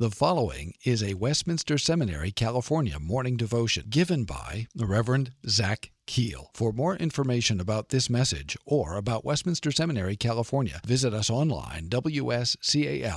The 0.00 0.10
following 0.12 0.74
is 0.84 1.02
a 1.02 1.14
Westminster 1.14 1.76
Seminary, 1.76 2.30
California 2.30 3.00
morning 3.00 3.36
devotion 3.36 3.86
given 3.90 4.22
by 4.22 4.68
the 4.72 4.86
Reverend 4.86 5.32
Zach 5.48 5.90
Keele. 6.06 6.52
For 6.54 6.70
more 6.72 6.94
information 6.94 7.58
about 7.58 7.88
this 7.88 8.08
message 8.08 8.56
or 8.64 8.94
about 8.94 9.24
Westminster 9.24 9.72
Seminary, 9.72 10.14
California, 10.14 10.80
visit 10.86 11.12
us 11.12 11.28
online, 11.30 11.88
wscal.edu, 11.88 13.16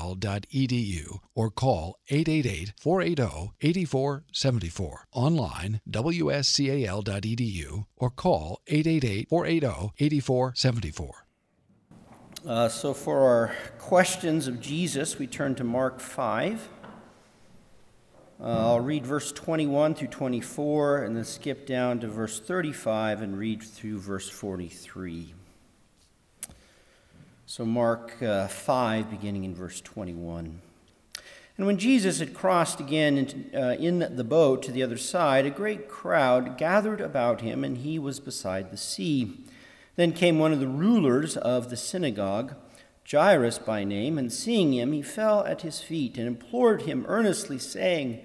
or 1.36 1.52
call 1.52 1.99
888 2.09 2.73
480 2.80 3.52
8474. 3.61 5.05
Online, 5.11 5.82
wscal.edu, 5.88 7.86
or 7.95 8.09
call 8.09 8.59
888 8.66 9.29
480 9.29 9.93
8474. 10.00 11.25
Uh, 12.44 12.68
so, 12.68 12.92
for 12.92 13.20
our 13.20 13.54
questions 13.78 14.48
of 14.48 14.60
Jesus, 14.60 15.20
we 15.20 15.28
turn 15.28 15.54
to 15.54 15.64
Mark 15.64 16.00
5. 16.00 16.70
Uh, 18.39 18.44
I'll 18.44 18.79
read 18.79 19.06
verse 19.06 19.32
21 19.32 19.93
through 19.93 20.07
24 20.07 21.04
and 21.04 21.15
then 21.15 21.24
skip 21.24 21.68
down 21.68 22.00
to 22.00 22.07
verse 22.07 22.39
35 22.39 23.21
and 23.21 23.38
read 23.38 23.62
through 23.62 24.00
verse 24.00 24.28
43. 24.28 25.36
So, 27.46 27.64
Mark 27.64 28.20
uh, 28.24 28.48
5, 28.48 29.12
beginning 29.12 29.43
in 29.43 29.54
verse 29.54 29.79
21. 29.79 30.62
And 31.60 31.68
when 31.68 31.78
Jesus 31.78 32.17
had 32.17 32.34
crossed 32.34 32.80
again 32.80 33.52
uh, 33.53 33.76
in 33.78 34.16
the 34.16 34.23
boat 34.23 34.64
to 34.64 34.72
the 34.72 34.81
other 34.81 34.98
side, 34.98 35.45
a 35.45 35.52
great 35.52 35.88
crowd 35.88 36.58
gathered 36.58 37.02
about 37.02 37.42
him, 37.42 37.64
and 37.64 37.78
he 37.78 38.00
was 38.00 38.20
beside 38.20 38.72
the 38.72 38.78
sea. 38.78 39.44
Then 39.95 40.13
came 40.13 40.39
one 40.39 40.53
of 40.53 40.59
the 40.59 40.67
rulers 40.67 41.36
of 41.38 41.69
the 41.69 41.77
synagogue, 41.77 42.55
Jairus 43.09 43.58
by 43.58 43.83
name, 43.83 44.17
and 44.17 44.31
seeing 44.31 44.73
him, 44.73 44.94
he 44.94 45.02
fell 45.02 45.44
at 45.45 45.64
his 45.64 45.81
feet 45.81 46.17
and 46.17 46.27
implored 46.27 46.83
him 46.83 47.05
earnestly, 47.08 47.58
saying, 47.58 48.22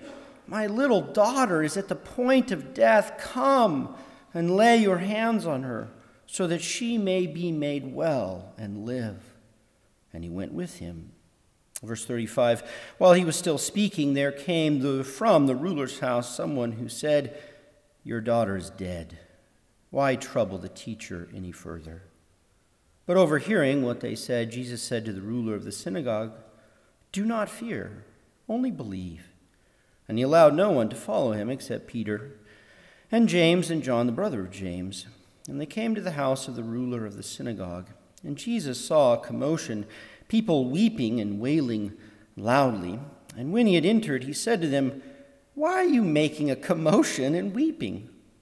My 0.46 0.66
little 0.66 1.00
daughter 1.00 1.62
is 1.62 1.76
at 1.76 1.88
the 1.88 1.96
point 1.96 2.52
of 2.52 2.72
death. 2.72 3.14
Come 3.18 3.96
and 4.32 4.56
lay 4.56 4.76
your 4.76 4.98
hands 4.98 5.46
on 5.46 5.64
her, 5.64 5.88
so 6.26 6.46
that 6.46 6.62
she 6.62 6.98
may 6.98 7.26
be 7.26 7.50
made 7.50 7.94
well 7.94 8.52
and 8.56 8.84
live. 8.84 9.34
And 10.12 10.22
he 10.22 10.30
went 10.30 10.52
with 10.52 10.78
him. 10.78 11.12
Verse 11.82 12.04
35 12.04 12.62
While 12.98 13.14
he 13.14 13.24
was 13.24 13.36
still 13.36 13.58
speaking, 13.58 14.14
there 14.14 14.32
came 14.32 14.80
the, 14.80 15.02
from 15.02 15.46
the 15.46 15.56
ruler's 15.56 15.98
house 15.98 16.36
someone 16.36 16.72
who 16.72 16.88
said, 16.88 17.36
Your 18.04 18.20
daughter 18.20 18.56
is 18.56 18.70
dead 18.70 19.18
why 19.90 20.16
trouble 20.16 20.58
the 20.58 20.68
teacher 20.68 21.28
any 21.34 21.52
further? 21.52 22.02
But 23.06 23.16
overhearing 23.16 23.82
what 23.82 24.00
they 24.00 24.14
said, 24.16 24.50
Jesus 24.50 24.82
said 24.82 25.04
to 25.04 25.12
the 25.12 25.20
ruler 25.20 25.54
of 25.54 25.64
the 25.64 25.72
synagogue, 25.72 26.32
Do 27.12 27.24
not 27.24 27.48
fear, 27.48 28.04
only 28.48 28.70
believe. 28.70 29.28
And 30.08 30.18
he 30.18 30.24
allowed 30.24 30.54
no 30.54 30.70
one 30.70 30.88
to 30.88 30.96
follow 30.96 31.32
him 31.32 31.48
except 31.48 31.86
Peter 31.86 32.32
and 33.10 33.28
James 33.28 33.70
and 33.70 33.82
John, 33.82 34.06
the 34.06 34.12
brother 34.12 34.40
of 34.40 34.50
James. 34.50 35.06
And 35.48 35.60
they 35.60 35.66
came 35.66 35.94
to 35.94 36.00
the 36.00 36.12
house 36.12 36.48
of 36.48 36.56
the 36.56 36.62
ruler 36.64 37.06
of 37.06 37.16
the 37.16 37.22
synagogue. 37.22 37.90
And 38.24 38.36
Jesus 38.36 38.84
saw 38.84 39.14
a 39.14 39.24
commotion, 39.24 39.86
people 40.26 40.68
weeping 40.68 41.20
and 41.20 41.38
wailing 41.40 41.92
loudly. 42.36 42.98
And 43.36 43.52
when 43.52 43.66
he 43.66 43.76
had 43.76 43.84
entered, 43.84 44.24
he 44.24 44.32
said 44.32 44.60
to 44.62 44.68
them, 44.68 45.02
Why 45.54 45.74
are 45.74 45.84
you 45.84 46.02
making 46.02 46.50
a 46.50 46.56
commotion 46.56 47.36
and 47.36 47.54
weeping? 47.54 48.08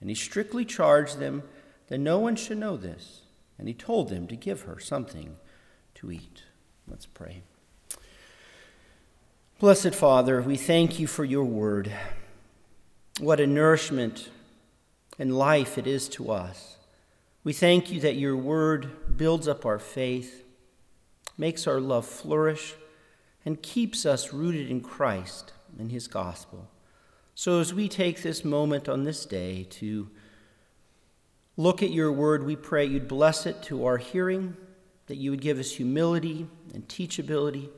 And 0.00 0.08
he 0.08 0.14
strictly 0.14 0.64
charged 0.64 1.18
them 1.18 1.42
that 1.88 1.98
no 1.98 2.18
one 2.18 2.36
should 2.36 2.58
know 2.58 2.76
this. 2.76 3.22
And 3.58 3.66
he 3.66 3.74
told 3.74 4.08
them 4.08 4.26
to 4.28 4.36
give 4.36 4.62
her 4.62 4.78
something 4.78 5.36
to 5.96 6.12
eat. 6.12 6.44
Let's 6.86 7.06
pray. 7.06 7.42
Blessed 9.58 9.94
Father, 9.94 10.40
we 10.40 10.56
thank 10.56 11.00
you 11.00 11.08
for 11.08 11.24
your 11.24 11.44
word. 11.44 11.90
What 13.18 13.40
a 13.40 13.46
nourishment 13.46 14.30
and 15.18 15.36
life 15.36 15.76
it 15.76 15.86
is 15.86 16.08
to 16.10 16.30
us. 16.30 16.76
We 17.42 17.52
thank 17.52 17.90
you 17.90 18.00
that 18.00 18.16
your 18.16 18.36
word 18.36 19.16
builds 19.16 19.48
up 19.48 19.66
our 19.66 19.80
faith, 19.80 20.44
makes 21.36 21.66
our 21.66 21.80
love 21.80 22.06
flourish, 22.06 22.74
and 23.44 23.60
keeps 23.60 24.06
us 24.06 24.32
rooted 24.32 24.70
in 24.70 24.80
Christ 24.80 25.52
and 25.78 25.90
his 25.90 26.06
gospel. 26.06 26.68
So, 27.38 27.60
as 27.60 27.72
we 27.72 27.86
take 27.86 28.22
this 28.22 28.44
moment 28.44 28.88
on 28.88 29.04
this 29.04 29.24
day 29.24 29.62
to 29.70 30.10
look 31.56 31.84
at 31.84 31.92
your 31.92 32.10
word, 32.10 32.44
we 32.44 32.56
pray 32.56 32.84
you'd 32.84 33.06
bless 33.06 33.46
it 33.46 33.62
to 33.62 33.86
our 33.86 33.96
hearing, 33.96 34.56
that 35.06 35.18
you 35.18 35.30
would 35.30 35.40
give 35.40 35.60
us 35.60 35.70
humility 35.70 36.48
and 36.74 36.88
teachability, 36.88 37.68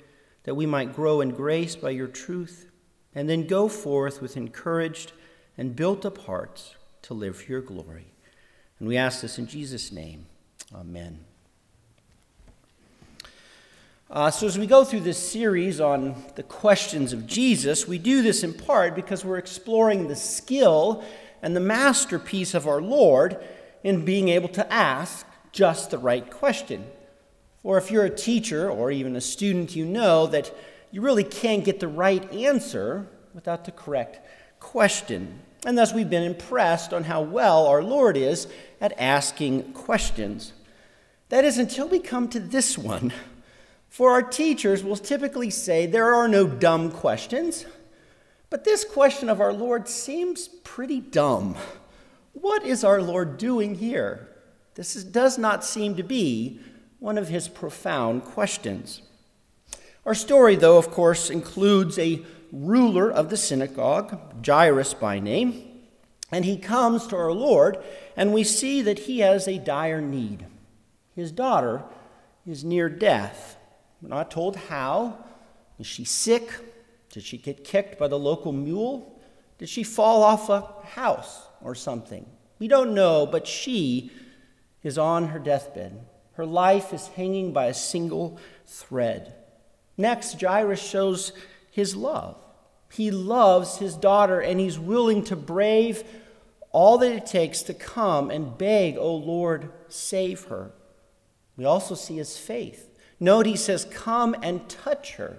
that 0.45 0.55
we 0.55 0.65
might 0.65 0.97
grow 0.97 1.21
in 1.21 1.33
grace 1.33 1.77
by 1.77 1.91
your 1.91 2.07
truth, 2.07 2.71
and 3.15 3.29
then 3.29 3.47
go 3.47 3.69
forth 3.69 4.23
with 4.23 4.35
encouraged 4.35 5.13
and 5.59 5.77
built 5.77 6.07
up 6.07 6.17
hearts 6.17 6.77
to 7.03 7.13
live 7.13 7.37
for 7.37 7.53
your 7.53 7.61
glory. 7.61 8.15
And 8.79 8.89
we 8.89 8.97
ask 8.97 9.21
this 9.21 9.39
in 9.39 9.47
Jesus' 9.47 9.93
name. 9.93 10.25
Amen. 10.75 11.27
Uh, 14.11 14.29
so, 14.29 14.45
as 14.45 14.59
we 14.59 14.67
go 14.67 14.83
through 14.85 14.99
this 14.99 15.31
series 15.31 15.81
on 15.81 16.21
the 16.35 16.43
questions 16.43 17.13
of 17.13 17.29
Jesus, 17.29 17.87
we 17.87 17.97
do 17.97 18.23
this 18.23 18.43
in 18.43 18.53
part 18.53 18.97
because 18.97 19.25
we're 19.25 19.39
exploring 19.39 20.09
the 20.09 20.17
skill 20.17 21.05
and 21.43 21.55
the 21.55 21.61
masterpiece 21.61 22.53
of 22.53 22.67
our 22.67 22.83
Lord 22.83 23.39
in 23.85 24.05
being 24.05 24.29
able 24.29 24.49
to 24.49 24.73
ask 24.73 25.25
just 25.53 25.93
the 25.93 25.99
right 25.99 26.29
question. 26.29 26.87
Or 27.63 27.79
if 27.79 27.93
you're 27.93 28.05
a 28.05 28.11
teacher 28.11 28.69
or 28.69 28.91
even 28.91 29.15
a 29.15 29.21
student, 29.21 29.77
you 29.77 29.85
know 29.85 30.27
that 30.27 30.53
you 30.91 31.03
really 31.03 31.23
can't 31.23 31.65
get 31.65 31.79
the 31.79 31.87
right 31.87 32.33
answer 32.33 33.07
without 33.33 33.65
the 33.65 33.71
correct 33.71 34.19
question. 34.59 35.39
And 35.65 35.79
thus, 35.79 35.95
we've 35.95 36.11
been 36.11 36.25
impressed 36.25 36.93
on 36.93 37.05
how 37.05 37.23
well 37.23 37.65
our 37.69 37.81
Lord 37.81 38.17
is 38.17 38.49
at 38.81 38.93
asking 38.99 39.73
questions. 39.73 40.53
That 41.29 41.45
is 41.45 41.59
until 41.59 41.87
we 41.87 42.01
come 42.01 42.27
to 42.31 42.41
this 42.41 42.77
one. 42.77 43.13
For 43.91 44.13
our 44.13 44.23
teachers 44.23 44.85
will 44.85 44.97
typically 44.97 45.51
say 45.51 45.85
there 45.85 46.15
are 46.15 46.29
no 46.29 46.47
dumb 46.47 46.93
questions, 46.93 47.67
but 48.49 48.65
this 48.65 48.85
question 48.85 49.29
of 49.29 49.41
our 49.41 49.53
Lord 49.53 49.89
seems 49.89 50.47
pretty 50.47 51.01
dumb. 51.01 51.57
What 52.33 52.65
is 52.65 52.85
our 52.85 53.03
Lord 53.03 53.37
doing 53.37 53.75
here? 53.75 54.29
This 54.77 54.95
is, 54.95 55.03
does 55.03 55.39
not 55.39 55.65
seem 55.65 55.97
to 55.97 56.05
be 56.05 56.61
one 57.01 57.19
of 57.19 57.29
his 57.29 57.49
profound 57.49 58.25
questions. 58.25 59.03
Our 60.07 60.15
story, 60.15 60.55
though, 60.55 60.79
of 60.79 60.93
course, 60.93 61.29
includes 61.29 61.99
a 61.99 62.23
ruler 62.53 63.11
of 63.11 63.29
the 63.29 63.37
synagogue, 63.37 64.47
Jairus 64.47 64.95
by 64.95 65.19
name, 65.19 65.81
and 66.31 66.45
he 66.45 66.57
comes 66.57 67.09
to 67.09 67.17
our 67.17 67.33
Lord, 67.33 67.77
and 68.17 68.33
we 68.33 68.45
see 68.45 68.83
that 68.83 69.01
he 69.01 69.19
has 69.19 69.49
a 69.49 69.59
dire 69.59 70.01
need. 70.01 70.47
His 71.17 71.33
daughter 71.33 71.83
is 72.47 72.63
near 72.63 72.89
death. 72.89 73.57
We're 74.03 74.09
not 74.09 74.31
told 74.31 74.57
how. 74.57 75.19
Is 75.79 75.87
she 75.87 76.05
sick? 76.05 76.51
Did 77.11 77.23
she 77.23 77.39
get 77.39 77.65
kicked 77.65 77.99
by 77.99 78.09
the 78.09 78.19
local 78.19 78.53
mule? 78.53 79.21
Did 79.59 79.69
she 79.69 79.83
fall 79.83 80.23
off 80.23 80.49
a 80.49 80.63
house 80.87 81.43
or 81.63 81.75
something? 81.75 82.27
We 82.59 82.69
don't 82.69 82.95
know, 82.95 83.27
but 83.27 83.47
she 83.47 84.11
is 84.83 84.99
on 84.99 85.29
her 85.29 85.39
deathbed. 85.39 86.07
Her 86.35 86.47
life 86.47 86.93
is 86.93 87.09
hanging 87.09 87.53
by 87.53 87.67
a 87.67 87.75
single 87.75 88.39
thread. 88.67 89.35
Next, 89.97 90.41
Jairus 90.41 90.83
shows 90.83 91.33
his 91.71 91.95
love. 91.95 92.37
He 92.91 93.11
loves 93.11 93.79
his 93.79 93.97
daughter 93.97 94.41
and 94.41 94.59
he's 94.59 94.79
willing 94.79 95.25
to 95.25 95.37
brave 95.37 96.05
all 96.73 96.99
that 96.99 97.13
it 97.13 97.27
takes 97.27 97.63
to 97.63 97.75
come 97.75 98.31
and 98.31 98.57
beg, 98.57 98.97
Oh 98.97 99.17
Lord, 99.17 99.71
save 99.89 100.45
her. 100.45 100.71
We 101.57 101.65
also 101.65 101.95
see 101.95 102.17
his 102.17 102.39
faith. 102.39 102.90
Note 103.21 103.47
he 103.47 103.57
says, 103.57 103.85
Come 103.85 104.35
and 104.43 104.69
touch 104.69 105.17
her. 105.17 105.39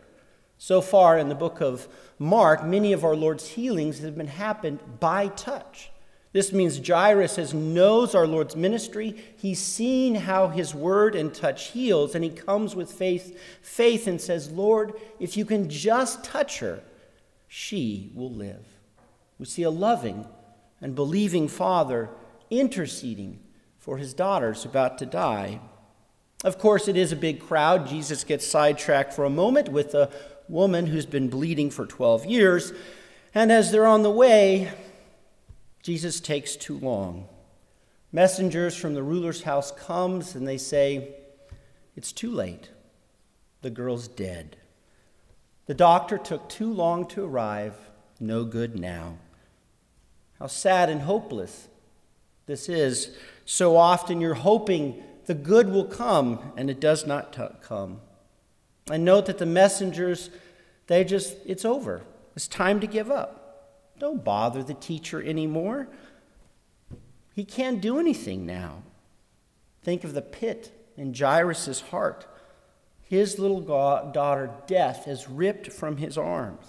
So 0.58 0.80
far 0.80 1.18
in 1.18 1.28
the 1.28 1.36
book 1.36 1.60
of 1.60 1.88
Mark, 2.20 2.64
many 2.64 2.94
of 2.94 3.04
our 3.04 3.16
Lord's 3.16 3.48
healings 3.50 4.00
have 4.00 4.16
been 4.16 4.28
happened 4.28 4.80
by 5.00 5.30
touch. 5.30 5.90
This 6.34 6.54
means 6.54 6.88
Jairus 6.88 7.36
has 7.36 7.54
knows 7.54 8.16
our 8.16 8.28
Lord's 8.28 8.56
ministry. 8.56 9.22
He's 9.38 9.60
seen 9.60 10.16
how 10.16 10.48
his 10.48 10.74
word 10.74 11.16
and 11.16 11.34
touch 11.34 11.70
heals, 11.70 12.16
and 12.16 12.24
he 12.24 12.30
comes 12.30 12.76
with 12.76 12.92
faith, 12.92 13.38
faith 13.62 14.08
and 14.08 14.22
says, 14.22 14.52
Lord, 14.52 14.94
if 15.20 15.36
you 15.36 15.44
can 15.44 15.70
just 15.70 16.24
touch 16.24 16.60
her, 16.60 16.84
she 17.48 18.12
will 18.14 18.32
live. 18.32 18.66
We 19.40 19.46
see 19.46 19.64
a 19.64 19.70
loving 19.70 20.26
and 20.80 20.96
believing 20.96 21.48
father 21.48 22.10
interceding 22.50 23.40
for 23.78 23.98
his 23.98 24.14
daughters 24.14 24.64
about 24.64 25.00
to 25.00 25.06
die. 25.06 25.60
Of 26.44 26.58
course, 26.58 26.88
it 26.88 26.98
is 26.98 27.12
a 27.12 27.16
big 27.16 27.40
crowd. 27.40 27.88
Jesus 27.88 28.24
gets 28.24 28.48
sidetracked 28.48 29.14
for 29.14 29.26
a 29.26 29.30
moment 29.30 29.70
with 29.70 29.94
a 29.94 30.12
woman 30.50 30.88
who's 30.88 31.06
been 31.06 31.30
bleeding 31.30 31.70
for 31.70 31.86
12 31.86 32.26
years. 32.26 32.74
And 33.34 33.52
as 33.52 33.72
they're 33.72 33.86
on 33.86 34.02
the 34.02 34.10
way, 34.10 34.72
Jesus 35.84 36.20
takes 36.20 36.56
too 36.56 36.78
long. 36.80 37.28
Messengers 38.12 38.76
from 38.76 38.94
the 38.94 39.04
ruler's 39.04 39.44
house 39.44 39.72
comes 39.72 40.36
and 40.36 40.48
they 40.48 40.58
say, 40.58 41.16
"It's 41.96 42.12
too 42.12 42.32
late. 42.32 42.70
The 43.62 43.70
girl's 43.70 44.08
dead." 44.08 44.58
The 45.68 45.74
doctor 45.74 46.18
took 46.18 46.50
too 46.50 46.74
long 46.74 47.08
to 47.10 47.24
arrive. 47.24 47.76
No 48.20 48.44
good 48.44 48.78
now. 48.78 49.18
How 50.40 50.48
sad 50.48 50.90
and 50.90 51.04
hopeless 51.04 51.68
this 52.48 52.68
is. 52.68 53.16
So 53.46 53.78
often 53.78 54.20
you're 54.20 54.34
hoping 54.34 55.02
the 55.26 55.34
good 55.34 55.70
will 55.70 55.86
come, 55.86 56.52
and 56.58 56.70
it 56.70 56.80
does 56.80 57.06
not 57.06 57.34
t- 57.34 57.44
come. 57.62 58.02
And 58.90 59.06
note 59.06 59.28
that 59.28 59.38
the 59.38 59.46
messengers, 59.46 60.30
they 60.88 61.04
just, 61.04 61.38
it's 61.46 61.66
over. 61.66 62.02
It's 62.36 62.48
time 62.48 62.80
to 62.80 62.88
give 62.88 63.12
up. 63.12 63.98
Don't 64.00 64.24
bother 64.24 64.64
the 64.64 64.74
teacher 64.74 65.22
anymore. 65.22 65.88
He 67.34 67.46
can't 67.46 67.82
do 67.82 68.00
anything 68.00 68.46
now. 68.46 68.84
Think 69.84 70.04
of 70.04 70.14
the 70.14 70.22
pit 70.22 70.72
in 70.98 71.14
Jairus' 71.14 71.82
heart. 71.82 72.26
His 73.02 73.38
little 73.38 73.62
daughter, 73.62 74.52
death, 74.68 75.08
is 75.08 75.30
ripped 75.30 75.72
from 75.72 75.98
his 75.98 76.18
arms. 76.18 76.66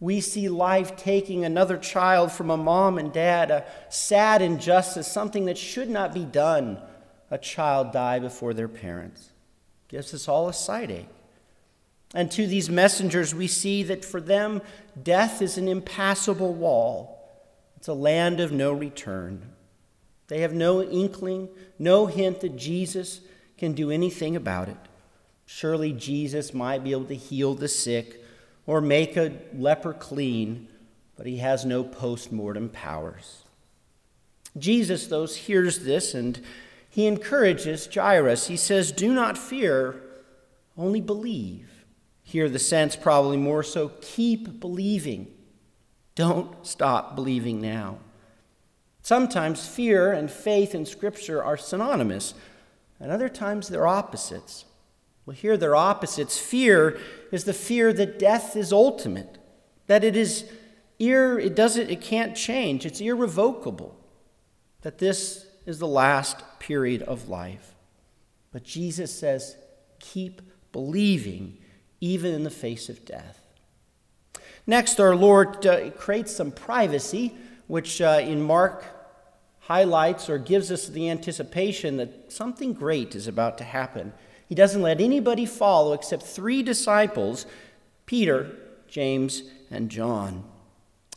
We 0.00 0.20
see 0.20 0.48
life 0.48 0.96
taking 0.96 1.44
another 1.44 1.76
child 1.76 2.30
from 2.30 2.50
a 2.50 2.56
mom 2.56 2.98
and 2.98 3.12
dad, 3.12 3.50
a 3.50 3.64
sad 3.90 4.40
injustice, 4.40 5.10
something 5.10 5.46
that 5.46 5.58
should 5.58 5.90
not 5.90 6.14
be 6.14 6.24
done 6.24 6.80
a 7.30 7.38
child 7.38 7.92
die 7.92 8.18
before 8.18 8.54
their 8.54 8.68
parents. 8.68 9.30
Gives 9.88 10.12
us 10.14 10.28
all 10.28 10.48
a 10.48 10.52
sight 10.52 10.90
ache. 10.90 11.08
And 12.14 12.30
to 12.32 12.46
these 12.46 12.70
messengers, 12.70 13.34
we 13.34 13.46
see 13.46 13.82
that 13.84 14.04
for 14.04 14.20
them, 14.20 14.62
death 15.00 15.42
is 15.42 15.58
an 15.58 15.68
impassable 15.68 16.54
wall. 16.54 17.18
It's 17.76 17.88
a 17.88 17.94
land 17.94 18.40
of 18.40 18.50
no 18.50 18.72
return. 18.72 19.52
They 20.28 20.40
have 20.40 20.54
no 20.54 20.82
inkling, 20.82 21.48
no 21.78 22.06
hint 22.06 22.40
that 22.40 22.56
Jesus 22.56 23.20
can 23.56 23.72
do 23.72 23.90
anything 23.90 24.36
about 24.36 24.68
it. 24.68 24.76
Surely 25.46 25.92
Jesus 25.92 26.52
might 26.52 26.84
be 26.84 26.92
able 26.92 27.06
to 27.06 27.14
heal 27.14 27.54
the 27.54 27.68
sick 27.68 28.22
or 28.66 28.80
make 28.80 29.16
a 29.16 29.32
leper 29.54 29.94
clean, 29.94 30.68
but 31.16 31.26
he 31.26 31.38
has 31.38 31.64
no 31.64 31.82
post 31.82 32.30
mortem 32.30 32.68
powers. 32.68 33.44
Jesus, 34.56 35.06
though, 35.06 35.26
hears 35.26 35.80
this 35.80 36.14
and 36.14 36.40
he 36.88 37.06
encourages 37.06 37.88
Jairus. 37.92 38.46
He 38.46 38.56
says, 38.56 38.92
Do 38.92 39.12
not 39.12 39.38
fear, 39.38 39.96
only 40.76 41.00
believe. 41.00 41.84
Here, 42.22 42.48
the 42.48 42.58
sense 42.58 42.96
probably 42.96 43.36
more 43.36 43.62
so 43.62 43.92
keep 44.00 44.60
believing. 44.60 45.28
Don't 46.14 46.66
stop 46.66 47.14
believing 47.14 47.60
now. 47.60 47.98
Sometimes 49.02 49.66
fear 49.66 50.12
and 50.12 50.30
faith 50.30 50.74
in 50.74 50.84
Scripture 50.84 51.42
are 51.42 51.56
synonymous, 51.56 52.34
and 53.00 53.10
other 53.10 53.28
times 53.28 53.68
they're 53.68 53.86
opposites. 53.86 54.66
Well, 55.24 55.36
here 55.36 55.56
they're 55.56 55.76
opposites. 55.76 56.38
Fear 56.38 56.98
is 57.32 57.44
the 57.44 57.54
fear 57.54 57.92
that 57.92 58.18
death 58.18 58.56
is 58.56 58.72
ultimate, 58.72 59.38
that 59.86 60.04
it 60.04 60.16
is 60.16 60.50
ir- 60.98 61.38
it 61.38 61.54
doesn't 61.54 61.90
it 61.90 62.00
can't 62.00 62.36
change, 62.36 62.84
it's 62.84 63.00
irrevocable, 63.00 63.96
that 64.82 64.98
this 64.98 65.46
is 65.68 65.78
the 65.78 65.86
last 65.86 66.42
period 66.58 67.02
of 67.02 67.28
life. 67.28 67.74
But 68.52 68.64
Jesus 68.64 69.14
says, 69.14 69.54
keep 70.00 70.40
believing 70.72 71.58
even 72.00 72.32
in 72.32 72.42
the 72.42 72.50
face 72.50 72.88
of 72.88 73.04
death. 73.04 73.38
Next, 74.66 74.98
our 74.98 75.14
Lord 75.14 75.66
uh, 75.66 75.90
creates 75.90 76.34
some 76.34 76.52
privacy, 76.52 77.36
which 77.66 78.00
uh, 78.00 78.20
in 78.22 78.40
Mark 78.40 78.82
highlights 79.60 80.30
or 80.30 80.38
gives 80.38 80.72
us 80.72 80.88
the 80.88 81.10
anticipation 81.10 81.98
that 81.98 82.32
something 82.32 82.72
great 82.72 83.14
is 83.14 83.26
about 83.26 83.58
to 83.58 83.64
happen. 83.64 84.14
He 84.48 84.54
doesn't 84.54 84.80
let 84.80 85.02
anybody 85.02 85.44
follow 85.44 85.92
except 85.92 86.22
three 86.22 86.62
disciples 86.62 87.44
Peter, 88.06 88.56
James, 88.88 89.42
and 89.70 89.90
John. 89.90 90.44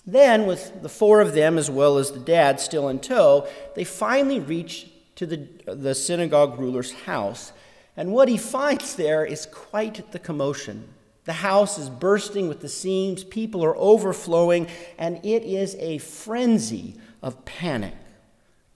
Then, 0.05 0.47
with 0.47 0.81
the 0.81 0.89
four 0.89 1.21
of 1.21 1.33
them, 1.33 1.57
as 1.57 1.69
well 1.69 1.97
as 1.97 2.11
the 2.11 2.19
dad 2.19 2.59
still 2.59 2.89
in 2.89 2.99
tow, 2.99 3.47
they 3.75 3.83
finally 3.83 4.39
reach 4.39 4.87
to 5.15 5.25
the, 5.25 5.47
the 5.65 5.93
synagogue 5.93 6.59
ruler's 6.59 6.91
house. 6.91 7.53
And 7.95 8.11
what 8.11 8.27
he 8.27 8.37
finds 8.57 8.95
there 8.95 9.25
is 9.25 9.45
quite 9.45 10.11
the 10.11 10.19
commotion. 10.19 10.87
The 11.25 11.33
house 11.33 11.77
is 11.77 11.89
bursting 11.89 12.47
with 12.47 12.61
the 12.61 12.69
seams, 12.69 13.23
people 13.23 13.63
are 13.63 13.77
overflowing, 13.77 14.67
and 14.97 15.23
it 15.23 15.43
is 15.43 15.75
a 15.75 15.99
frenzy 15.99 16.95
of 17.21 17.45
panic. 17.45 17.93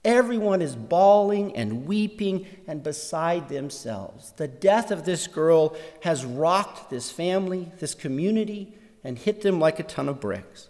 Everyone 0.04 0.62
is 0.62 0.76
bawling 0.76 1.56
and 1.56 1.88
weeping 1.88 2.46
and 2.68 2.84
beside 2.84 3.50
themselves. 3.50 4.34
The 4.38 4.48
death 4.48 4.92
of 4.92 5.04
this 5.04 5.26
girl 5.26 5.76
has 6.04 6.24
rocked 6.24 6.92
this 6.92 7.10
family, 7.10 7.72
this 7.80 7.96
community, 7.96 8.78
and 9.04 9.18
hit 9.18 9.42
them 9.42 9.60
like 9.60 9.80
a 9.80 9.84
ton 9.84 10.08
of 10.08 10.20
bricks. 10.20 10.70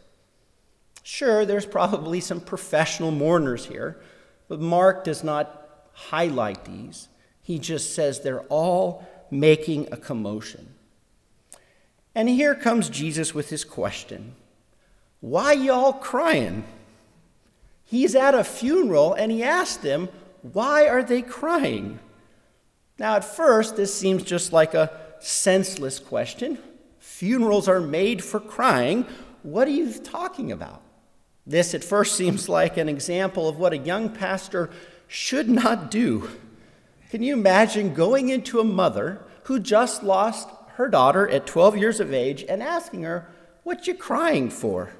Sure, 1.07 1.45
there's 1.45 1.67
probably 1.67 2.19
some 2.19 2.41
professional 2.41 3.11
mourners 3.11 3.67
here, 3.67 4.01
but 4.47 4.59
Mark 4.59 5.03
does 5.03 5.23
not 5.23 5.85
highlight 5.93 6.65
these. 6.65 7.09
He 7.43 7.59
just 7.59 7.93
says 7.93 8.21
they're 8.21 8.41
all 8.49 9.07
making 9.29 9.87
a 9.91 9.97
commotion. 9.97 10.73
And 12.15 12.27
here 12.27 12.55
comes 12.55 12.89
Jesus 12.89 13.35
with 13.35 13.51
his 13.51 13.63
question 13.63 14.33
Why 15.19 15.53
y'all 15.53 15.93
crying? 15.93 16.63
He's 17.83 18.15
at 18.15 18.33
a 18.33 18.43
funeral 18.43 19.13
and 19.13 19.31
he 19.31 19.43
asked 19.43 19.83
them, 19.83 20.09
Why 20.41 20.87
are 20.87 21.03
they 21.03 21.21
crying? 21.21 21.99
Now, 22.97 23.17
at 23.17 23.23
first, 23.23 23.75
this 23.75 23.93
seems 23.93 24.23
just 24.23 24.51
like 24.51 24.73
a 24.73 24.91
senseless 25.19 25.99
question. 25.99 26.57
Funerals 26.97 27.67
are 27.67 27.79
made 27.79 28.23
for 28.23 28.39
crying. 28.39 29.05
What 29.43 29.67
are 29.67 29.71
you 29.71 29.93
talking 29.93 30.51
about? 30.51 30.81
This 31.47 31.73
at 31.73 31.83
first 31.83 32.15
seems 32.15 32.49
like 32.49 32.77
an 32.77 32.89
example 32.89 33.47
of 33.47 33.57
what 33.57 33.73
a 33.73 33.77
young 33.77 34.09
pastor 34.09 34.69
should 35.07 35.49
not 35.49 35.91
do. 35.91 36.29
Can 37.11 37.21
you 37.21 37.33
imagine 37.33 37.93
going 37.93 38.29
into 38.29 38.59
a 38.59 38.63
mother 38.63 39.23
who 39.43 39.59
just 39.59 40.03
lost 40.03 40.49
her 40.73 40.89
daughter 40.89 41.29
at 41.29 41.45
12 41.45 41.77
years 41.77 41.99
of 41.99 42.13
age 42.13 42.43
and 42.47 42.63
asking 42.63 43.03
her, 43.03 43.29
What 43.63 43.87
you 43.87 43.93
crying 43.93 44.49
for? 44.49 44.91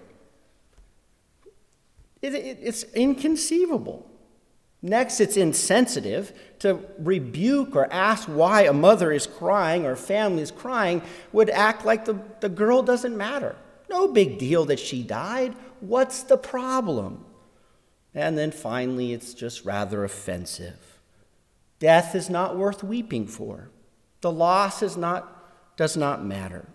It, 2.21 2.33
it, 2.33 2.59
it's 2.61 2.83
inconceivable. 2.93 4.09
Next, 4.81 5.19
it's 5.19 5.35
insensitive 5.35 6.31
to 6.59 6.79
rebuke 6.99 7.75
or 7.75 7.91
ask 7.91 8.27
why 8.27 8.63
a 8.63 8.73
mother 8.73 9.11
is 9.11 9.25
crying 9.25 9.85
or 9.85 9.95
family 9.95 10.43
is 10.43 10.51
crying, 10.51 11.01
would 11.31 11.49
act 11.49 11.85
like 11.85 12.05
the, 12.05 12.19
the 12.39 12.49
girl 12.49 12.83
doesn't 12.83 13.17
matter. 13.17 13.55
No 13.89 14.07
big 14.07 14.37
deal 14.37 14.65
that 14.65 14.79
she 14.79 15.01
died. 15.01 15.55
What's 15.79 16.23
the 16.23 16.37
problem? 16.37 17.25
And 18.13 18.37
then 18.37 18.51
finally, 18.51 19.13
it's 19.13 19.33
just 19.33 19.65
rather 19.65 20.03
offensive. 20.03 20.99
Death 21.79 22.15
is 22.15 22.29
not 22.29 22.57
worth 22.57 22.83
weeping 22.83 23.27
for. 23.27 23.69
The 24.21 24.31
loss 24.31 24.81
is 24.81 24.95
not, 24.95 25.75
does 25.75 25.97
not 25.97 26.25
matter. 26.25 26.67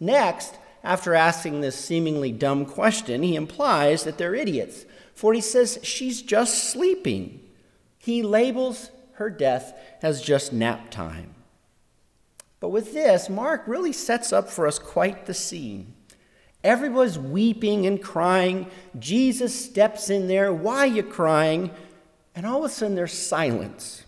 Next, 0.00 0.54
after 0.84 1.14
asking 1.14 1.60
this 1.60 1.76
seemingly 1.76 2.30
dumb 2.30 2.64
question, 2.64 3.22
he 3.22 3.34
implies 3.34 4.04
that 4.04 4.16
they're 4.16 4.34
idiots, 4.34 4.84
for 5.14 5.34
he 5.34 5.40
says 5.40 5.80
she's 5.82 6.22
just 6.22 6.70
sleeping. 6.70 7.40
He 7.98 8.22
labels 8.22 8.90
her 9.14 9.28
death 9.28 9.76
as 10.00 10.22
just 10.22 10.52
nap 10.52 10.90
time. 10.90 11.34
But 12.60 12.68
with 12.70 12.92
this, 12.92 13.28
Mark 13.28 13.64
really 13.66 13.92
sets 13.92 14.32
up 14.32 14.48
for 14.48 14.66
us 14.66 14.78
quite 14.78 15.26
the 15.26 15.34
scene. 15.34 15.94
Everybody's 16.68 17.18
weeping 17.18 17.86
and 17.86 18.02
crying. 18.02 18.66
Jesus 18.98 19.58
steps 19.58 20.10
in 20.10 20.28
there. 20.28 20.52
Why 20.52 20.80
are 20.80 20.86
you 20.86 21.02
crying? 21.02 21.70
And 22.34 22.44
all 22.44 22.58
of 22.58 22.64
a 22.64 22.68
sudden, 22.68 22.94
there's 22.94 23.14
silence. 23.14 24.04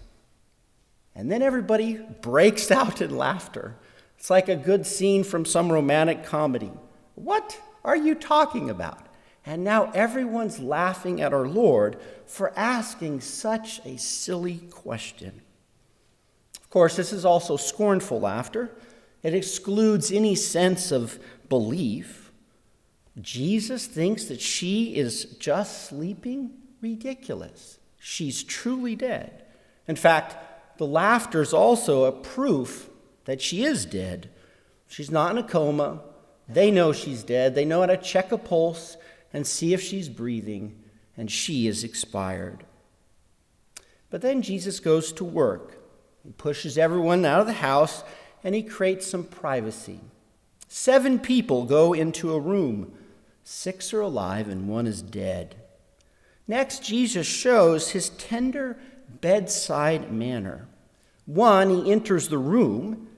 And 1.15 1.33
then 1.33 1.41
everybody 1.41 1.95
breaks 2.21 2.71
out 2.71 3.01
in 3.01 3.17
laughter. 3.17 3.77
It's 4.19 4.29
like 4.29 4.51
a 4.51 4.57
good 4.57 4.87
scene 4.87 5.25
from 5.25 5.47
some 5.47 5.73
romantic 5.73 6.23
comedy. 6.23 6.71
What 7.15 7.59
are 7.83 7.97
you 7.97 8.15
talking 8.15 8.69
about? 8.69 9.07
And 9.47 9.65
now 9.65 9.91
everyone's 9.93 10.61
laughing 10.61 11.23
at 11.23 11.33
our 11.33 11.49
Lord 11.49 11.97
for 12.27 12.53
asking 12.59 13.23
such 13.23 13.81
a 13.87 13.97
silly 13.97 14.59
question. 14.71 15.41
Of 16.63 16.69
course, 16.69 16.95
this 16.95 17.11
is 17.11 17.25
also 17.25 17.57
scornful 17.57 18.21
laughter. 18.21 18.71
It 19.23 19.33
excludes 19.33 20.13
any 20.13 20.35
sense 20.35 20.93
of 20.93 21.19
belief. 21.49 22.20
Jesus 23.21 23.87
thinks 23.87 24.25
that 24.27 24.41
she 24.41 24.97
is 24.97 25.25
just 25.39 25.89
sleeping? 25.89 26.53
Ridiculous. 26.81 27.79
She's 27.99 28.43
truly 28.43 28.97
dead. 28.97 29.45
In 29.89 29.97
fact, 29.97 30.79
the 30.79 30.87
laughter 30.87 31.43
is 31.43 31.53
also 31.53 32.05
a 32.05 32.13
proof 32.13 32.89
that 33.25 33.43
she 33.43 33.65
is 33.65 33.85
dead. 33.85 34.31
She's 34.89 35.11
not 35.11 35.33
in 35.33 35.39
a 35.39 35.43
coma. 35.43 36.01
They 36.49 36.71
know 36.71 36.93
she's 36.93 37.23
dead. 37.23 37.55
They 37.55 37.65
know 37.65 37.81
how 37.81 37.87
to 37.87 37.97
check 37.97 38.33
a 38.33 38.39
pulse 38.39 38.97
and 39.33 39.47
see 39.47 39.75
if 39.75 39.81
she's 39.81 40.09
breathing, 40.09 40.83
and 41.17 41.31
she 41.31 41.67
is 41.67 41.85
expired. 41.85 42.65
But 44.11 44.23
then 44.23 44.43
Jesus 44.43 44.81
goes 44.81 45.13
to 45.13 45.25
work. 45.25 45.79
He 46.25 46.33
pushes 46.33 46.77
everyone 46.77 47.25
out 47.25 47.41
of 47.41 47.47
the 47.47 47.53
house 47.55 48.03
and 48.43 48.55
he 48.55 48.63
creates 48.63 49.07
some 49.07 49.25
privacy. 49.25 50.01
Seven 50.69 51.19
people 51.19 51.65
go 51.65 51.93
into 51.93 52.33
a 52.33 52.41
room. 52.41 52.93
Six 53.53 53.93
are 53.93 54.01
alive 54.01 54.49
and 54.49 54.69
one 54.69 54.87
is 54.87 55.03
dead. 55.03 55.57
Next, 56.47 56.85
Jesus 56.85 57.27
shows 57.27 57.91
his 57.91 58.11
tender 58.11 58.79
bedside 59.21 60.13
manner. 60.13 60.69
One, 61.27 61.69
he 61.69 61.91
enters 61.91 62.29
the 62.29 62.39
room 62.39 63.09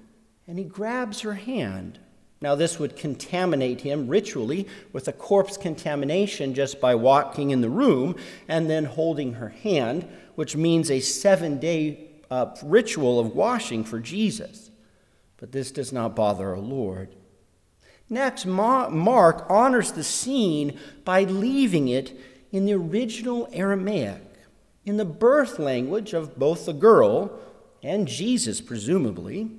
and 0.46 0.58
he 0.58 0.64
grabs 0.64 1.20
her 1.20 1.34
hand. 1.34 1.98
Now, 2.40 2.54
this 2.54 2.78
would 2.78 2.96
contaminate 2.96 3.82
him 3.82 4.08
ritually 4.08 4.66
with 4.90 5.06
a 5.06 5.12
corpse 5.12 5.58
contamination 5.58 6.54
just 6.54 6.80
by 6.80 6.94
walking 6.94 7.50
in 7.50 7.60
the 7.60 7.68
room 7.68 8.16
and 8.48 8.70
then 8.70 8.86
holding 8.86 9.34
her 9.34 9.50
hand, 9.50 10.08
which 10.34 10.56
means 10.56 10.90
a 10.90 11.00
seven 11.00 11.58
day 11.58 12.08
uh, 12.30 12.56
ritual 12.64 13.20
of 13.20 13.36
washing 13.36 13.84
for 13.84 14.00
Jesus. 14.00 14.70
But 15.36 15.52
this 15.52 15.70
does 15.70 15.92
not 15.92 16.16
bother 16.16 16.48
our 16.48 16.58
Lord. 16.58 17.14
Next, 18.12 18.44
Mark 18.44 19.46
honors 19.48 19.92
the 19.92 20.04
scene 20.04 20.78
by 21.02 21.22
leaving 21.24 21.88
it 21.88 22.14
in 22.50 22.66
the 22.66 22.74
original 22.74 23.48
Aramaic, 23.54 24.20
in 24.84 24.98
the 24.98 25.06
birth 25.06 25.58
language 25.58 26.12
of 26.12 26.38
both 26.38 26.66
the 26.66 26.74
girl 26.74 27.32
and 27.82 28.06
Jesus, 28.06 28.60
presumably. 28.60 29.50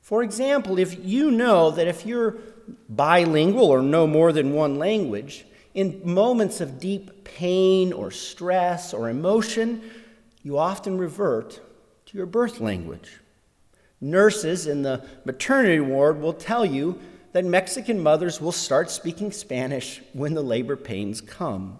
For 0.00 0.22
example, 0.22 0.78
if 0.78 1.04
you 1.04 1.32
know 1.32 1.72
that 1.72 1.88
if 1.88 2.06
you're 2.06 2.36
bilingual 2.88 3.66
or 3.66 3.82
know 3.82 4.06
more 4.06 4.32
than 4.32 4.52
one 4.52 4.78
language, 4.78 5.44
in 5.74 6.00
moments 6.04 6.60
of 6.60 6.78
deep 6.78 7.24
pain 7.24 7.92
or 7.92 8.12
stress 8.12 8.94
or 8.94 9.10
emotion, 9.10 9.82
you 10.44 10.56
often 10.56 10.96
revert 10.96 11.58
to 12.06 12.16
your 12.16 12.26
birth 12.26 12.60
language. 12.60 13.18
Nurses 14.00 14.68
in 14.68 14.82
the 14.82 15.04
maternity 15.24 15.80
ward 15.80 16.20
will 16.20 16.32
tell 16.32 16.64
you 16.64 17.00
that 17.38 17.44
Mexican 17.44 18.02
mothers 18.02 18.40
will 18.40 18.50
start 18.50 18.90
speaking 18.90 19.30
Spanish 19.30 20.02
when 20.12 20.34
the 20.34 20.42
labor 20.42 20.74
pains 20.74 21.20
come. 21.20 21.78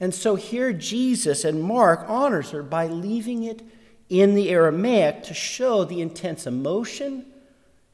And 0.00 0.12
so 0.12 0.34
here 0.34 0.72
Jesus 0.72 1.44
and 1.44 1.62
Mark 1.62 2.04
honors 2.08 2.50
her 2.50 2.64
by 2.64 2.88
leaving 2.88 3.44
it 3.44 3.62
in 4.08 4.34
the 4.34 4.50
Aramaic 4.50 5.22
to 5.22 5.32
show 5.32 5.84
the 5.84 6.00
intense 6.00 6.44
emotion 6.44 7.24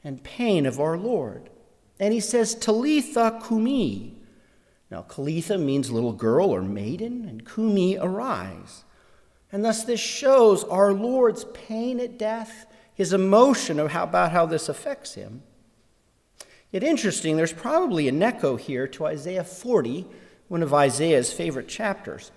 and 0.03 0.23
pain 0.23 0.65
of 0.65 0.79
our 0.79 0.97
Lord. 0.97 1.51
And 1.99 2.15
he 2.15 2.19
says, 2.19 2.55
Talitha 2.55 3.39
kumi. 3.47 4.15
Now, 4.89 5.03
Talitha 5.03 5.59
means 5.59 5.91
little 5.91 6.13
girl 6.13 6.49
or 6.49 6.63
maiden, 6.63 7.25
and 7.25 7.45
kumi, 7.45 7.95
arise. 7.95 8.85
And 9.51 9.63
thus, 9.63 9.83
this 9.83 9.99
shows 9.99 10.63
our 10.63 10.93
Lord's 10.93 11.43
pain 11.53 11.99
at 11.99 12.17
death, 12.17 12.65
his 12.95 13.13
emotion 13.13 13.79
about 13.79 14.31
how 14.31 14.47
this 14.47 14.67
affects 14.67 15.13
him. 15.13 15.43
Yet, 16.71 16.83
interesting, 16.83 17.35
there's 17.35 17.53
probably 17.53 18.07
an 18.07 18.23
echo 18.23 18.55
here 18.55 18.87
to 18.87 19.05
Isaiah 19.05 19.43
40, 19.43 20.05
one 20.47 20.63
of 20.63 20.73
Isaiah's 20.73 21.33
favorite 21.33 21.67
chapters. 21.67 22.31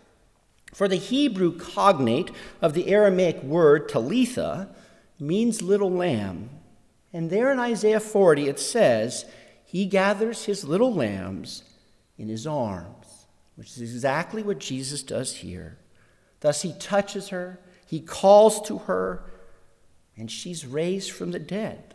For 0.72 0.88
the 0.88 0.96
Hebrew 0.96 1.56
cognate 1.56 2.32
of 2.60 2.74
the 2.74 2.88
Aramaic 2.88 3.42
word 3.44 3.88
talitha 3.88 4.70
means 5.20 5.62
little 5.62 5.90
lamb. 5.90 6.50
And 7.12 7.30
there 7.30 7.52
in 7.52 7.60
Isaiah 7.60 8.00
40 8.00 8.48
it 8.48 8.58
says, 8.58 9.24
He 9.64 9.86
gathers 9.86 10.46
his 10.46 10.64
little 10.64 10.92
lambs 10.92 11.62
in 12.18 12.28
his 12.28 12.44
arms, 12.44 13.26
which 13.54 13.68
is 13.68 13.80
exactly 13.80 14.42
what 14.42 14.58
Jesus 14.58 15.04
does 15.04 15.36
here. 15.36 15.78
Thus 16.40 16.62
he 16.62 16.72
touches 16.72 17.28
her, 17.28 17.60
he 17.86 18.00
calls 18.00 18.60
to 18.62 18.78
her, 18.78 19.30
and 20.16 20.28
she's 20.28 20.66
raised 20.66 21.12
from 21.12 21.30
the 21.30 21.38
dead. 21.38 21.93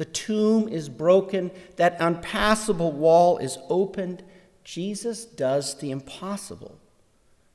The 0.00 0.06
tomb 0.06 0.66
is 0.66 0.88
broken, 0.88 1.50
that 1.76 1.98
unpassable 2.00 2.90
wall 2.90 3.36
is 3.36 3.58
opened. 3.68 4.22
Jesus 4.64 5.26
does 5.26 5.74
the 5.74 5.90
impossible. 5.90 6.80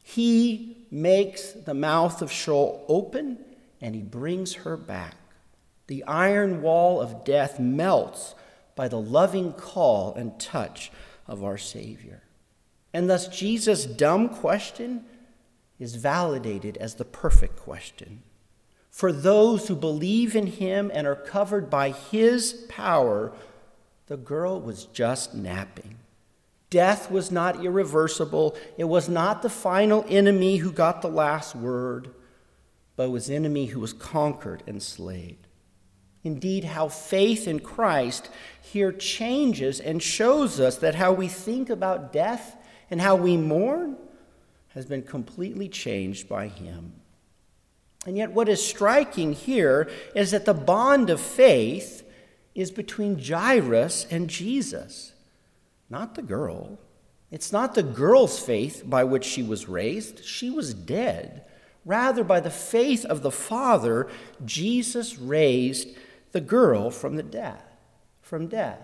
He 0.03 0.85
makes 0.91 1.53
the 1.53 1.73
mouth 1.73 2.21
of 2.21 2.31
Sheol 2.31 2.85
open 2.87 3.39
and 3.81 3.95
he 3.95 4.03
brings 4.03 4.53
her 4.57 4.77
back. 4.77 5.15
The 5.87 6.03
iron 6.03 6.61
wall 6.61 7.01
of 7.01 7.25
death 7.25 7.59
melts 7.59 8.35
by 8.75 8.89
the 8.89 9.01
loving 9.01 9.51
call 9.51 10.13
and 10.13 10.39
touch 10.39 10.91
of 11.25 11.43
our 11.43 11.57
Savior. 11.57 12.21
And 12.93 13.09
thus, 13.09 13.27
Jesus' 13.27 13.87
dumb 13.87 14.29
question 14.29 15.05
is 15.79 15.95
validated 15.95 16.77
as 16.77 16.93
the 16.93 17.05
perfect 17.05 17.55
question. 17.55 18.21
For 18.95 19.11
those 19.11 19.67
who 19.67 19.75
believe 19.75 20.37
in 20.37 20.47
him 20.47 20.89
and 20.93 21.05
are 21.05 21.17
covered 21.17 21.69
by 21.69 21.89
his 21.89 22.65
power, 22.69 23.33
the 24.07 24.15
girl 24.15 24.61
was 24.61 24.85
just 24.85 25.33
napping. 25.33 25.97
Death 26.69 27.11
was 27.11 27.29
not 27.29 27.61
irreversible. 27.61 28.55
It 28.77 28.85
was 28.85 29.09
not 29.09 29.41
the 29.41 29.49
final 29.49 30.05
enemy 30.07 30.55
who 30.57 30.71
got 30.71 31.01
the 31.01 31.09
last 31.09 31.57
word, 31.57 32.15
but 32.95 33.09
was 33.09 33.29
enemy 33.29 33.65
who 33.65 33.81
was 33.81 33.91
conquered 33.91 34.63
and 34.65 34.81
slayed. 34.81 35.39
Indeed, 36.23 36.63
how 36.63 36.87
faith 36.87 37.49
in 37.49 37.59
Christ 37.59 38.29
here 38.61 38.93
changes 38.93 39.81
and 39.81 40.01
shows 40.01 40.57
us 40.61 40.77
that 40.77 40.95
how 40.95 41.11
we 41.11 41.27
think 41.27 41.69
about 41.69 42.13
death 42.13 42.55
and 42.89 43.01
how 43.01 43.17
we 43.17 43.35
mourn 43.35 43.97
has 44.69 44.85
been 44.85 45.03
completely 45.03 45.67
changed 45.67 46.29
by 46.29 46.47
him. 46.47 46.93
And 48.05 48.17
yet, 48.17 48.31
what 48.31 48.49
is 48.49 48.65
striking 48.65 49.33
here 49.33 49.89
is 50.13 50.31
that 50.31 50.45
the 50.45 50.53
bond 50.53 51.09
of 51.09 51.19
faith 51.19 52.03
is 52.53 52.71
between 52.71 53.21
Jairus 53.21 54.05
and 54.11 54.29
Jesus, 54.29 55.13
not 55.89 56.15
the 56.15 56.21
girl. 56.21 56.79
It's 57.31 57.51
not 57.51 57.73
the 57.73 57.83
girl's 57.83 58.39
faith 58.39 58.83
by 58.85 59.03
which 59.03 59.25
she 59.25 59.41
was 59.41 59.67
raised, 59.67 60.23
she 60.23 60.49
was 60.49 60.73
dead. 60.73 61.43
Rather, 61.83 62.23
by 62.23 62.39
the 62.39 62.49
faith 62.49 63.05
of 63.05 63.21
the 63.21 63.31
Father, 63.31 64.07
Jesus 64.43 65.19
raised 65.19 65.89
the 66.31 66.41
girl 66.41 66.89
from 66.89 67.15
the 67.15 67.23
death, 67.23 67.63
from 68.21 68.47
death. 68.47 68.79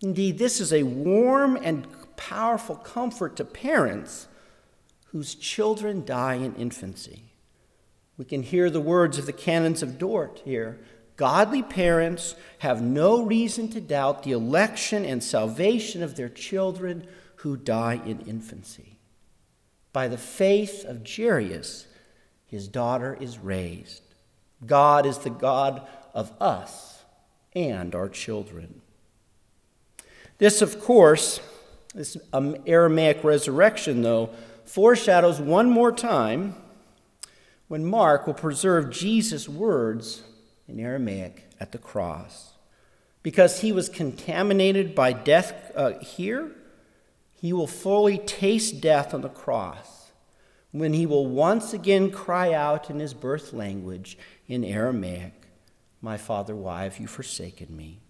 Indeed, 0.00 0.38
this 0.38 0.60
is 0.60 0.72
a 0.72 0.82
warm 0.82 1.56
and 1.62 1.86
powerful 2.16 2.74
comfort 2.76 3.36
to 3.36 3.44
parents 3.44 4.26
whose 5.06 5.34
children 5.34 6.04
die 6.04 6.34
in 6.34 6.54
infancy. 6.56 7.22
We 8.18 8.24
can 8.24 8.42
hear 8.42 8.68
the 8.68 8.80
words 8.80 9.16
of 9.16 9.26
the 9.26 9.32
canons 9.32 9.82
of 9.82 9.96
Dort 9.96 10.42
here. 10.44 10.80
Godly 11.16 11.62
parents 11.62 12.34
have 12.58 12.82
no 12.82 13.22
reason 13.22 13.68
to 13.70 13.80
doubt 13.80 14.24
the 14.24 14.32
election 14.32 15.04
and 15.04 15.22
salvation 15.22 16.02
of 16.02 16.16
their 16.16 16.28
children 16.28 17.06
who 17.36 17.56
die 17.56 18.00
in 18.04 18.20
infancy. 18.20 18.98
By 19.92 20.08
the 20.08 20.18
faith 20.18 20.84
of 20.84 21.08
Jairus, 21.08 21.86
his 22.44 22.68
daughter 22.68 23.16
is 23.20 23.38
raised. 23.38 24.02
God 24.66 25.06
is 25.06 25.18
the 25.18 25.30
God 25.30 25.86
of 26.12 26.32
us 26.40 27.04
and 27.54 27.94
our 27.94 28.08
children. 28.08 28.80
This, 30.38 30.62
of 30.62 30.80
course, 30.80 31.40
this 31.94 32.16
Aramaic 32.32 33.22
resurrection, 33.22 34.02
though, 34.02 34.30
foreshadows 34.64 35.40
one 35.40 35.70
more 35.70 35.92
time 35.92 36.54
when 37.68 37.84
Mark 37.84 38.26
will 38.26 38.34
preserve 38.34 38.90
Jesus' 38.90 39.48
words 39.48 40.22
in 40.66 40.80
Aramaic 40.80 41.44
at 41.60 41.72
the 41.72 41.78
cross. 41.78 42.54
Because 43.22 43.60
he 43.60 43.72
was 43.72 43.88
contaminated 43.88 44.94
by 44.94 45.12
death 45.12 45.70
uh, 45.76 45.98
here, 46.00 46.50
he 47.34 47.52
will 47.52 47.66
fully 47.66 48.18
taste 48.18 48.80
death 48.80 49.14
on 49.14 49.20
the 49.20 49.28
cross 49.28 49.98
when 50.72 50.92
he 50.92 51.06
will 51.06 51.26
once 51.26 51.72
again 51.72 52.10
cry 52.10 52.52
out 52.52 52.90
in 52.90 52.98
his 52.98 53.14
birth 53.14 53.52
language 53.52 54.18
in 54.46 54.64
Aramaic, 54.64 55.32
my 56.00 56.16
father, 56.16 56.54
why 56.54 56.84
have 56.84 56.98
you 56.98 57.06
forsaken 57.06 57.74
me? 57.74 58.00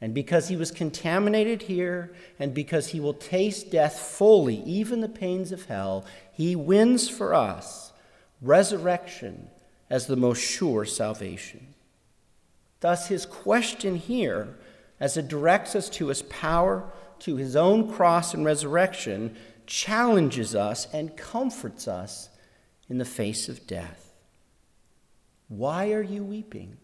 And 0.00 0.14
because 0.14 0.48
he 0.48 0.56
was 0.56 0.70
contaminated 0.70 1.62
here, 1.62 2.12
and 2.38 2.54
because 2.54 2.88
he 2.88 3.00
will 3.00 3.14
taste 3.14 3.70
death 3.70 3.98
fully, 3.98 4.62
even 4.62 5.00
the 5.00 5.08
pains 5.08 5.52
of 5.52 5.66
hell, 5.66 6.04
he 6.32 6.56
wins 6.56 7.08
for 7.08 7.34
us 7.34 7.92
resurrection 8.40 9.48
as 9.88 10.06
the 10.06 10.16
most 10.16 10.40
sure 10.40 10.84
salvation. 10.84 11.74
Thus, 12.80 13.08
his 13.08 13.26
question 13.26 13.96
here, 13.96 14.56
as 14.98 15.16
it 15.16 15.28
directs 15.28 15.74
us 15.74 15.90
to 15.90 16.08
his 16.08 16.22
power, 16.22 16.90
to 17.20 17.36
his 17.36 17.56
own 17.56 17.92
cross 17.92 18.32
and 18.32 18.44
resurrection, 18.44 19.36
challenges 19.66 20.54
us 20.54 20.86
and 20.92 21.16
comforts 21.16 21.86
us 21.86 22.30
in 22.88 22.98
the 22.98 23.04
face 23.04 23.48
of 23.48 23.66
death. 23.66 24.12
Why 25.48 25.92
are 25.92 26.02
you 26.02 26.24
weeping? 26.24 26.76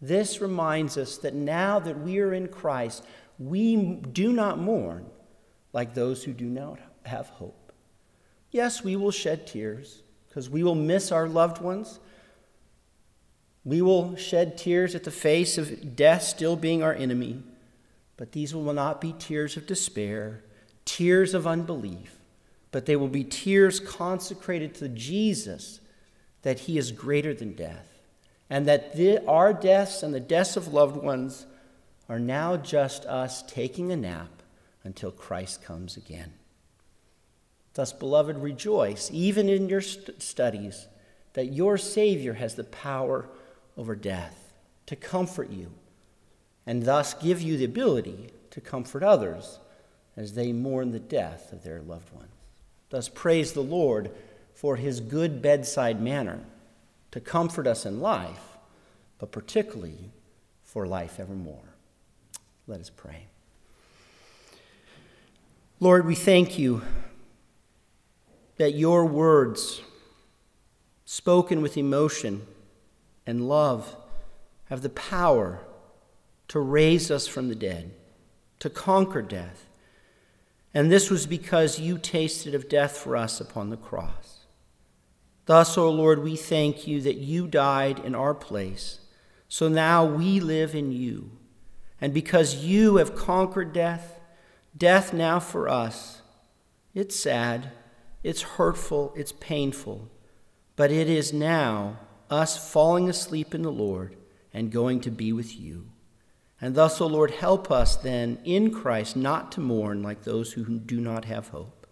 This 0.00 0.40
reminds 0.40 0.98
us 0.98 1.18
that 1.18 1.34
now 1.34 1.78
that 1.78 2.00
we 2.00 2.18
are 2.18 2.34
in 2.34 2.48
Christ, 2.48 3.04
we 3.38 3.76
do 3.76 4.32
not 4.32 4.58
mourn 4.58 5.06
like 5.72 5.94
those 5.94 6.24
who 6.24 6.32
do 6.32 6.46
not 6.46 6.80
have 7.04 7.28
hope. 7.28 7.72
Yes, 8.50 8.82
we 8.82 8.96
will 8.96 9.10
shed 9.10 9.46
tears 9.46 10.02
because 10.32 10.48
we 10.48 10.62
will 10.62 10.74
miss 10.74 11.12
our 11.12 11.28
loved 11.28 11.60
ones. 11.60 12.00
We 13.66 13.82
will 13.82 14.16
shed 14.16 14.56
tears 14.56 14.94
at 14.94 15.04
the 15.04 15.10
face 15.10 15.58
of 15.58 15.94
death 15.94 16.22
still 16.22 16.56
being 16.56 16.82
our 16.82 16.94
enemy, 16.94 17.42
but 18.16 18.32
these 18.32 18.54
will 18.54 18.72
not 18.72 18.98
be 18.98 19.14
tears 19.18 19.58
of 19.58 19.66
despair, 19.66 20.42
tears 20.86 21.34
of 21.34 21.46
unbelief, 21.46 22.16
but 22.70 22.86
they 22.86 22.96
will 22.96 23.08
be 23.08 23.24
tears 23.24 23.78
consecrated 23.78 24.74
to 24.76 24.88
Jesus 24.88 25.80
that 26.40 26.60
he 26.60 26.78
is 26.78 26.92
greater 26.92 27.34
than 27.34 27.52
death, 27.52 28.00
and 28.48 28.64
that 28.66 28.96
the, 28.96 29.22
our 29.26 29.52
deaths 29.52 30.02
and 30.02 30.14
the 30.14 30.18
deaths 30.20 30.56
of 30.56 30.68
loved 30.72 30.96
ones 30.96 31.44
are 32.08 32.18
now 32.18 32.56
just 32.56 33.04
us 33.04 33.42
taking 33.42 33.92
a 33.92 33.96
nap 33.96 34.42
until 34.82 35.10
Christ 35.10 35.62
comes 35.62 35.98
again. 35.98 36.32
Thus, 37.74 37.92
beloved, 37.92 38.38
rejoice, 38.38 39.10
even 39.12 39.48
in 39.48 39.68
your 39.68 39.80
st- 39.80 40.22
studies, 40.22 40.88
that 41.32 41.52
your 41.52 41.78
Savior 41.78 42.34
has 42.34 42.54
the 42.54 42.64
power 42.64 43.28
over 43.76 43.96
death 43.96 44.52
to 44.86 44.96
comfort 44.96 45.50
you, 45.50 45.72
and 46.66 46.84
thus 46.84 47.14
give 47.14 47.40
you 47.40 47.56
the 47.56 47.64
ability 47.64 48.30
to 48.50 48.60
comfort 48.60 49.02
others 49.02 49.58
as 50.16 50.34
they 50.34 50.52
mourn 50.52 50.92
the 50.92 51.00
death 51.00 51.52
of 51.52 51.64
their 51.64 51.80
loved 51.80 52.12
ones. 52.12 52.28
Thus, 52.90 53.08
praise 53.08 53.54
the 53.54 53.62
Lord 53.62 54.10
for 54.52 54.76
his 54.76 55.00
good 55.00 55.40
bedside 55.40 56.00
manner 56.00 56.40
to 57.10 57.20
comfort 57.20 57.66
us 57.66 57.86
in 57.86 58.00
life, 58.00 58.58
but 59.18 59.32
particularly 59.32 60.12
for 60.62 60.86
life 60.86 61.18
evermore. 61.18 61.74
Let 62.66 62.80
us 62.80 62.90
pray. 62.90 63.28
Lord, 65.80 66.06
we 66.06 66.14
thank 66.14 66.58
you 66.58 66.82
that 68.56 68.74
your 68.74 69.06
words, 69.06 69.82
spoken 71.04 71.62
with 71.62 71.76
emotion 71.76 72.46
and 73.26 73.48
love, 73.48 73.96
have 74.66 74.82
the 74.82 74.88
power 74.88 75.60
to 76.48 76.60
raise 76.60 77.10
us 77.10 77.26
from 77.26 77.48
the 77.48 77.54
dead, 77.54 77.92
to 78.58 78.70
conquer 78.70 79.22
death. 79.22 79.66
And 80.74 80.90
this 80.90 81.10
was 81.10 81.26
because 81.26 81.80
you 81.80 81.98
tasted 81.98 82.54
of 82.54 82.68
death 82.68 82.96
for 82.96 83.16
us 83.16 83.40
upon 83.40 83.70
the 83.70 83.76
cross. 83.76 84.46
Thus, 85.46 85.76
O 85.76 85.90
Lord, 85.90 86.22
we 86.22 86.36
thank 86.36 86.86
you 86.86 87.00
that 87.00 87.16
you 87.16 87.46
died 87.46 87.98
in 87.98 88.14
our 88.14 88.34
place, 88.34 89.00
so 89.48 89.68
now 89.68 90.04
we 90.04 90.40
live 90.40 90.74
in 90.74 90.92
you. 90.92 91.32
And 92.00 92.14
because 92.14 92.56
you 92.56 92.96
have 92.96 93.14
conquered 93.14 93.72
death, 93.72 94.20
death 94.76 95.12
now 95.12 95.40
for 95.40 95.68
us, 95.68 96.22
it's 96.94 97.18
sad, 97.18 97.70
it's 98.22 98.42
hurtful, 98.42 99.12
it's 99.16 99.32
painful, 99.32 100.08
but 100.76 100.90
it 100.90 101.08
is 101.08 101.32
now 101.32 101.98
us 102.30 102.72
falling 102.72 103.08
asleep 103.08 103.54
in 103.54 103.62
the 103.62 103.72
Lord 103.72 104.16
and 104.54 104.70
going 104.70 105.00
to 105.00 105.10
be 105.10 105.32
with 105.32 105.58
you. 105.58 105.88
And 106.60 106.74
thus, 106.74 107.00
O 107.00 107.06
Lord, 107.06 107.32
help 107.32 107.70
us 107.70 107.96
then 107.96 108.38
in 108.44 108.70
Christ 108.70 109.16
not 109.16 109.50
to 109.52 109.60
mourn 109.60 110.02
like 110.02 110.22
those 110.22 110.52
who 110.52 110.78
do 110.78 111.00
not 111.00 111.24
have 111.24 111.48
hope, 111.48 111.86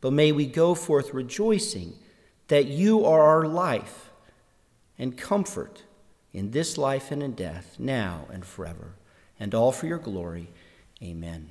but 0.00 0.12
may 0.12 0.32
we 0.32 0.46
go 0.46 0.74
forth 0.74 1.14
rejoicing 1.14 1.94
that 2.48 2.66
you 2.66 3.04
are 3.04 3.22
our 3.22 3.46
life 3.46 4.10
and 4.98 5.16
comfort 5.16 5.84
in 6.32 6.50
this 6.50 6.76
life 6.76 7.10
and 7.10 7.22
in 7.22 7.32
death, 7.32 7.76
now 7.78 8.26
and 8.32 8.44
forever, 8.44 8.96
and 9.38 9.54
all 9.54 9.72
for 9.72 9.86
your 9.86 9.98
glory. 9.98 10.50
Amen. 11.02 11.50